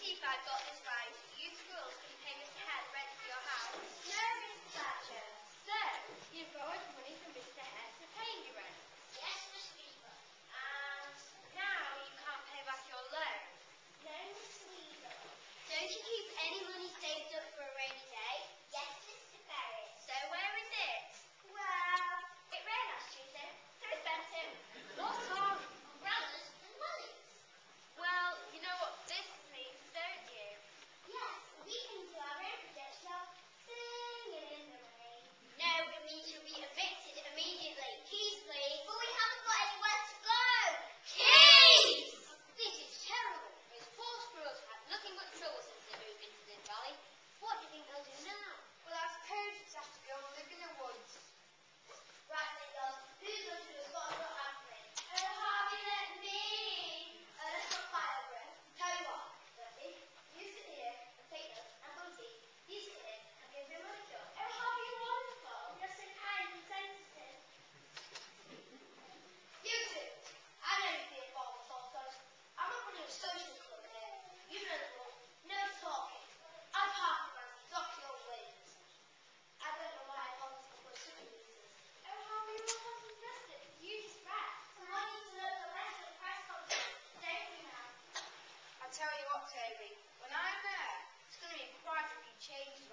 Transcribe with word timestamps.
see 0.00 0.12
if 0.12 0.20
I 0.20 0.36
got 0.44 0.60
this 0.68 0.80
right. 0.84 1.14
You 1.40 1.48
squirrels 1.56 1.96
can 2.04 2.12
pay 2.20 2.34
Mr. 2.36 2.60
Hen 2.60 2.84
rent 2.92 3.10
for 3.16 3.26
your 3.32 3.44
house. 3.48 3.76
No, 4.04 4.24
Miss 4.44 4.60
Thatcher. 4.76 5.26
So, 5.64 5.80
you 6.36 6.44
borrowed 6.52 6.84
money 7.00 7.16
from 7.24 7.32
Mr. 7.32 7.64
Hen 7.64 7.88
to 8.04 8.06
pay 8.12 8.30
you 8.44 8.52
rent. 8.52 8.76
Yes, 9.16 9.40
Miss 9.56 9.68
Weaver. 9.80 10.16
And 10.52 11.16
now 11.56 11.84
you 12.04 12.12
can't 12.12 12.44
pay 12.52 12.60
back 12.68 12.82
your 12.92 13.04
loan. 13.08 13.40
No, 14.04 14.16
Miss 14.36 14.56
Weaver. 14.68 15.16
Don't 15.72 15.88
you 15.88 16.00
keep 16.04 16.26
any 16.44 16.60
money 16.68 16.90
saved 17.00 17.32
up 17.32 17.46
for 17.56 17.64
a 17.64 17.72
rainy 17.80 18.06
day? 18.12 18.36
Yes, 18.76 18.92
Miss 19.08 19.25
tell 89.46 89.78
when 90.18 90.32
I'm 90.34 90.58
there, 90.58 90.94
it's 91.30 91.38
going 91.38 91.54
to 91.54 91.60
be 91.62 91.70
quite 91.86 92.02
a 92.02 92.18
few 92.18 92.34
changes 92.42 92.90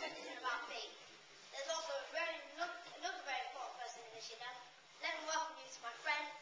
question 0.00 0.32
about 0.40 0.64
me. 0.72 0.80
There's 1.52 1.68
also 1.68 1.92
a 1.92 2.08
very, 2.08 2.32
another 2.56 3.20
very 3.28 3.44
important 3.52 3.76
person 3.84 4.00
in 4.00 4.16
this, 4.16 4.32
you 4.32 4.40
know. 4.40 4.54
Let 5.04 5.12
me 5.12 5.28
welcome 5.28 5.60
you 5.60 5.68
to 5.68 5.80
my 5.84 5.92
friend, 6.00 6.39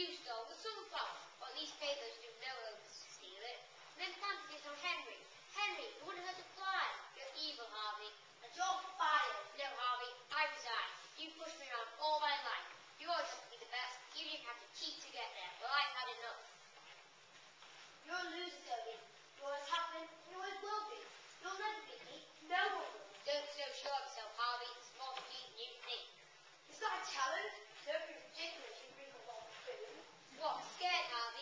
You 0.00 0.16
stole 0.16 0.48
the 0.48 0.56
some 0.56 0.80
cloth, 0.88 1.28
or 1.44 1.52
at 1.52 1.60
least 1.60 1.76
papers 1.76 2.16
do 2.24 2.32
no 2.40 2.48
hope 2.64 2.80
to 2.80 2.92
steal 3.20 3.44
it. 3.44 3.60
Then 4.00 4.08
planted 4.16 4.48
it 4.48 4.64
on 4.64 4.72
Henry. 4.80 5.20
Henry, 5.52 5.92
you 5.92 6.00
wouldn't 6.08 6.24
hurt 6.24 6.40
a 6.40 6.48
fly. 6.56 6.88
You're 7.20 7.28
evil, 7.36 7.68
Harvey. 7.68 8.08
And 8.40 8.48
you're 8.48 8.80
fired. 8.96 9.44
No, 9.60 9.68
Harvey, 9.76 10.08
I 10.32 10.48
resign. 10.56 10.90
You 11.20 11.28
pushed 11.36 11.60
me 11.60 11.68
around 11.68 11.92
all 12.00 12.16
my 12.16 12.32
life. 12.32 12.68
You 12.96 13.12
always 13.12 13.28
had 13.28 13.44
to 13.44 13.50
be 13.52 13.60
the 13.60 13.68
best. 13.68 14.00
You 14.16 14.24
didn't 14.24 14.48
have 14.48 14.56
to 14.56 14.68
cheat 14.72 14.96
to 15.04 15.08
get 15.12 15.28
there. 15.36 15.52
Well, 15.60 15.68
I've 15.68 15.92
had 15.92 16.08
enough. 16.16 16.48
You're 18.08 18.24
a 18.24 18.28
loser, 18.40 18.62
Duggan. 18.72 19.04
You 19.04 19.40
always 19.44 19.68
have 19.68 19.84
been, 19.92 20.08
you 20.32 20.40
always 20.40 20.58
will 20.64 20.84
be. 20.96 21.00
You'll 21.44 21.60
never 21.60 21.80
be 21.84 21.96
me. 22.08 22.16
No 22.48 22.62
one 22.72 22.88
will. 22.88 23.04
Don't 23.28 23.44
be 23.44 23.52
so 23.52 23.68
sure 23.84 23.92
of 24.00 24.08
yourself, 24.08 24.32
Harvey. 24.32 24.72
It's 24.80 24.96
more 24.96 25.12
for 25.12 25.28
you 25.28 25.44
than 25.44 25.60
you 25.60 25.70
think. 25.84 26.08
Is 26.72 26.80
that 26.80 26.88
a 26.88 27.04
challenge? 27.04 27.52
Don't 27.84 28.04
be 28.08 28.16
ridiculous. 28.16 28.79
What? 30.40 30.56
Scared, 30.78 31.04
are 31.12 31.39